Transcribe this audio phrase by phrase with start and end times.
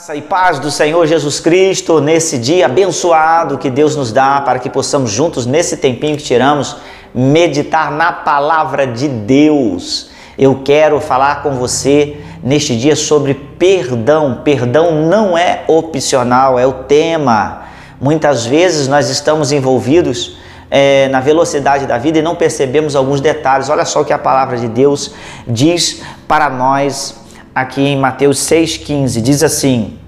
[0.00, 4.58] Graça e paz do Senhor Jesus Cristo nesse dia abençoado que Deus nos dá para
[4.58, 6.78] que possamos juntos, nesse tempinho que tiramos,
[7.14, 10.08] meditar na palavra de Deus.
[10.38, 14.40] Eu quero falar com você neste dia sobre perdão.
[14.42, 17.64] Perdão não é opcional, é o tema.
[18.00, 20.38] Muitas vezes nós estamos envolvidos
[20.70, 23.68] é, na velocidade da vida e não percebemos alguns detalhes.
[23.68, 25.12] Olha só o que a palavra de Deus
[25.46, 27.20] diz para nós
[27.54, 29.99] aqui em Mateus 6,15, diz assim: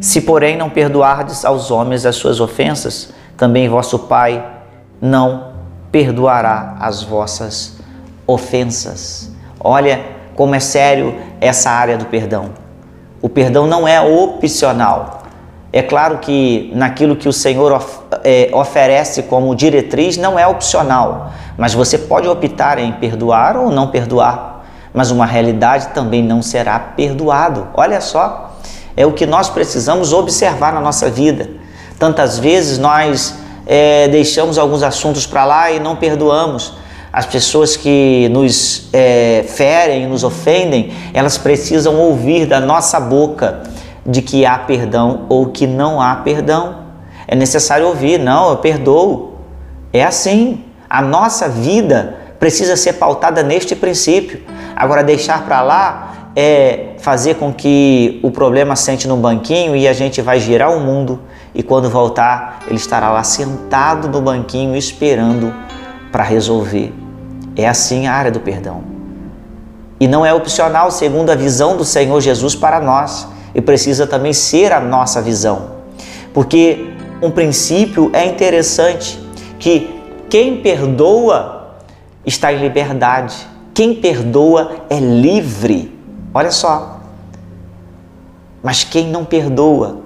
[0.00, 4.44] Se, porém, não perdoardes aos homens as suas ofensas, também vosso Pai
[5.00, 5.52] não
[5.90, 7.78] perdoará as vossas
[8.26, 9.30] ofensas.
[9.58, 12.50] Olha como é sério essa área do perdão.
[13.22, 15.22] O perdão não é opcional.
[15.72, 21.32] É claro que naquilo que o Senhor of, é, oferece como diretriz não é opcional,
[21.58, 24.56] mas você pode optar em perdoar ou não perdoar
[24.96, 27.68] mas uma realidade também não será perdoado.
[27.74, 28.55] Olha só,
[28.96, 31.50] é o que nós precisamos observar na nossa vida.
[31.98, 33.34] Tantas vezes nós
[33.66, 36.74] é, deixamos alguns assuntos para lá e não perdoamos.
[37.12, 43.62] As pessoas que nos é, ferem, nos ofendem, elas precisam ouvir da nossa boca
[44.04, 46.86] de que há perdão ou que não há perdão.
[47.26, 49.36] É necessário ouvir, não, eu perdoo.
[49.92, 50.62] É assim.
[50.88, 54.42] A nossa vida precisa ser pautada neste princípio.
[54.76, 59.94] Agora, deixar para lá é fazer com que o problema sente no banquinho e a
[59.94, 61.18] gente vai girar o mundo
[61.54, 65.52] e quando voltar, ele estará lá sentado no banquinho esperando
[66.12, 66.92] para resolver.
[67.56, 68.84] É assim a área do perdão.
[69.98, 74.34] E não é opcional segundo a visão do Senhor Jesus para nós, e precisa também
[74.34, 75.70] ser a nossa visão.
[76.34, 76.90] Porque
[77.22, 79.18] um princípio é interessante
[79.58, 79.98] que
[80.28, 81.74] quem perdoa
[82.26, 85.94] está em liberdade quem perdoa é livre.
[86.36, 87.00] Olha só.
[88.62, 90.00] Mas quem não perdoa,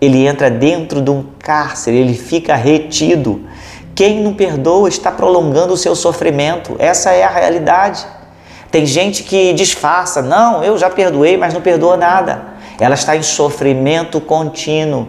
[0.00, 3.44] ele entra dentro de um cárcere, ele fica retido.
[3.94, 6.74] Quem não perdoa está prolongando o seu sofrimento.
[6.80, 8.04] Essa é a realidade.
[8.68, 12.42] Tem gente que disfarça, não, eu já perdoei, mas não perdoa nada.
[12.80, 15.06] Ela está em sofrimento contínuo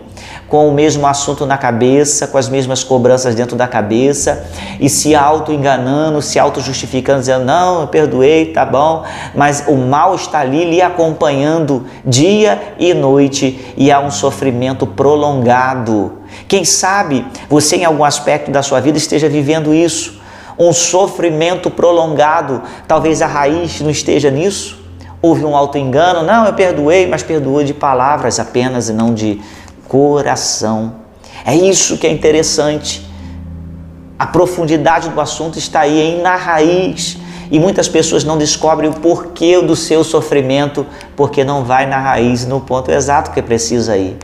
[0.50, 4.46] com o mesmo assunto na cabeça, com as mesmas cobranças dentro da cabeça
[4.78, 10.40] e se auto-enganando, se auto-justificando, dizendo: Não, eu perdoei, tá bom, mas o mal está
[10.40, 16.20] ali lhe acompanhando dia e noite e há um sofrimento prolongado.
[16.50, 20.20] Quem sabe você, em algum aspecto da sua vida, esteja vivendo isso,
[20.60, 24.81] um sofrimento prolongado, talvez a raiz não esteja nisso.
[25.22, 29.40] Houve um auto-engano, não, eu perdoei, mas perdoou de palavras apenas e não de
[29.88, 30.96] coração.
[31.46, 33.06] É isso que é interessante.
[34.18, 37.18] A profundidade do assunto está aí, na raiz.
[37.52, 42.46] E muitas pessoas não descobrem o porquê do seu sofrimento, porque não vai na raiz,
[42.46, 44.18] no ponto exato que precisa ir.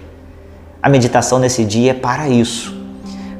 [0.81, 2.73] A meditação nesse dia é para isso.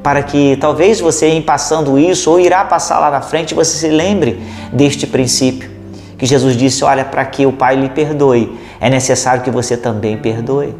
[0.02, 3.88] Para que talvez você, em passando isso, ou irá passar lá na frente, você se
[3.88, 4.42] lembre
[4.72, 5.77] deste princípio.
[6.18, 10.18] Que Jesus disse: Olha, para que o Pai lhe perdoe, é necessário que você também
[10.18, 10.74] perdoe.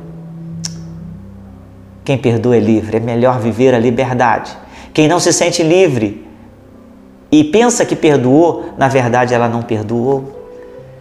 [2.04, 4.56] Quem perdoa é livre, é melhor viver a liberdade.
[4.93, 6.27] Quem não se sente livre
[7.31, 10.34] e pensa que perdoou, na verdade ela não perdoou.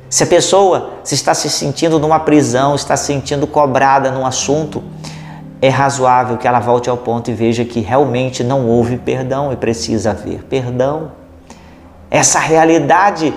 [0.09, 4.83] Se a pessoa se está se sentindo numa prisão, está se sentindo cobrada num assunto,
[5.61, 9.55] é razoável que ela volte ao ponto e veja que realmente não houve perdão e
[9.55, 11.11] precisa haver perdão.
[12.11, 13.33] Essa realidade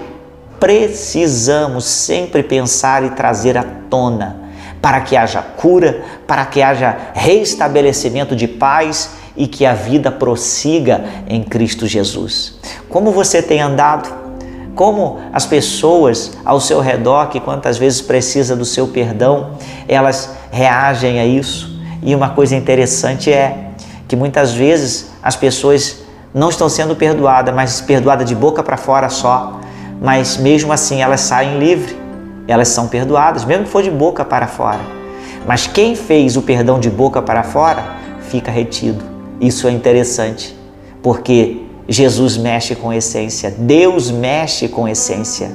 [0.60, 4.50] precisamos sempre pensar e trazer à tona
[4.81, 11.04] para que haja cura, para que haja restabelecimento de paz e que a vida prossiga
[11.26, 12.59] em Cristo Jesus.
[12.88, 14.21] Como você tem andado?
[14.75, 19.53] Como as pessoas ao seu redor, que quantas vezes precisa do seu perdão,
[19.88, 21.78] elas reagem a isso?
[22.03, 23.71] E uma coisa interessante é
[24.09, 25.98] que muitas vezes as pessoas
[26.32, 29.60] não estão sendo perdoadas, mas perdoadas de boca para fora só,
[30.00, 32.01] mas mesmo assim elas saem livres
[32.51, 34.80] elas são perdoadas, mesmo que for de boca para fora.
[35.47, 39.04] Mas quem fez o perdão de boca para fora fica retido.
[39.41, 40.57] Isso é interessante,
[41.01, 45.53] porque Jesus mexe com essência, Deus mexe com essência.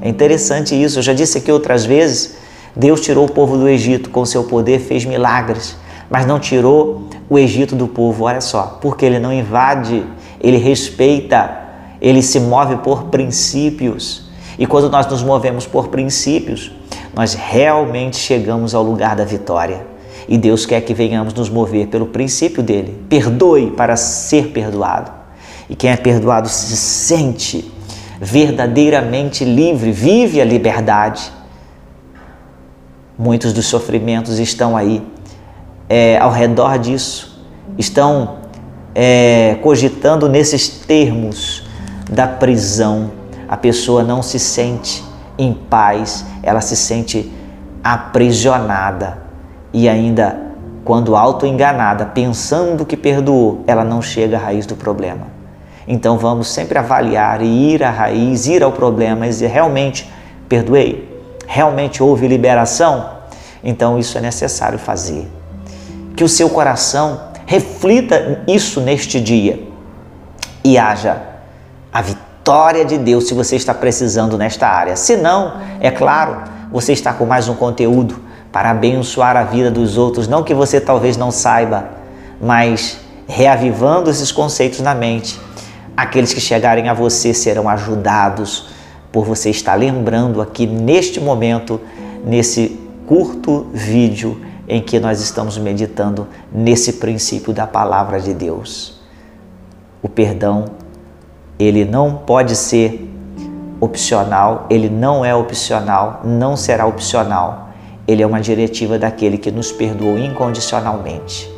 [0.00, 0.98] É interessante isso.
[0.98, 2.36] Eu já disse aqui outras vezes:
[2.74, 5.76] Deus tirou o povo do Egito com seu poder, fez milagres,
[6.08, 8.24] mas não tirou o Egito do povo.
[8.24, 10.04] Olha só, porque ele não invade,
[10.40, 11.50] ele respeita,
[12.00, 14.28] ele se move por princípios.
[14.58, 16.72] E quando nós nos movemos por princípios,
[17.14, 19.86] nós realmente chegamos ao lugar da vitória.
[20.28, 23.04] E Deus quer que venhamos nos mover pelo princípio dele.
[23.08, 25.10] Perdoe para ser perdoado.
[25.68, 27.70] E quem é perdoado se sente
[28.20, 31.32] verdadeiramente livre, vive a liberdade.
[33.18, 35.02] Muitos dos sofrimentos estão aí
[35.88, 37.44] é, ao redor disso,
[37.78, 38.38] estão
[38.94, 41.69] é, cogitando nesses termos
[42.10, 43.12] da prisão.
[43.48, 45.04] A pessoa não se sente
[45.38, 47.32] em paz, ela se sente
[47.82, 49.18] aprisionada
[49.72, 50.50] e ainda
[50.84, 55.28] quando auto-enganada, pensando que perdoou, ela não chega à raiz do problema.
[55.86, 60.10] Então vamos sempre avaliar e ir à raiz, ir ao problema e dizer, realmente
[60.48, 61.08] perdoei?
[61.46, 63.10] Realmente houve liberação?
[63.62, 65.28] Então isso é necessário fazer.
[66.16, 69.62] Que o seu coração reflita isso neste dia
[70.64, 71.29] e haja
[71.92, 74.96] a vitória de Deus se você está precisando nesta área.
[74.96, 78.20] Se não, é claro, você está com mais um conteúdo
[78.52, 81.88] para abençoar a vida dos outros, não que você talvez não saiba,
[82.40, 85.38] mas reavivando esses conceitos na mente.
[85.96, 88.70] Aqueles que chegarem a você serão ajudados
[89.12, 91.80] por você estar lembrando aqui neste momento,
[92.24, 99.00] nesse curto vídeo em que nós estamos meditando nesse princípio da palavra de Deus.
[100.00, 100.66] O perdão,
[101.60, 103.08] ele não pode ser
[103.80, 107.70] opcional, ele não é opcional, não será opcional
[108.10, 111.48] ele é uma diretiva daquele que nos perdoou incondicionalmente.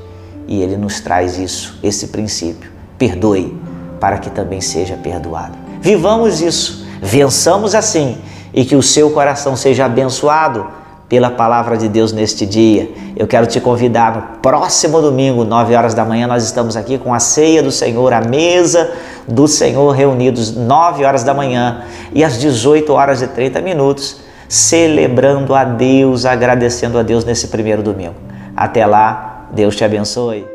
[0.46, 2.70] E ele nos traz isso, esse princípio.
[2.98, 3.58] Perdoe
[3.98, 5.56] para que também seja perdoado.
[5.80, 8.18] Vivamos isso, vençamos assim
[8.52, 10.66] e que o seu coração seja abençoado
[11.12, 12.90] pela palavra de Deus neste dia.
[13.14, 17.12] Eu quero te convidar no próximo domingo, 9 horas da manhã, nós estamos aqui com
[17.12, 18.90] a ceia do Senhor, a mesa
[19.28, 21.82] do Senhor reunidos 9 horas da manhã
[22.14, 27.82] e às 18 horas e 30 minutos celebrando a Deus, agradecendo a Deus nesse primeiro
[27.82, 28.14] domingo.
[28.56, 30.51] Até lá, Deus te abençoe.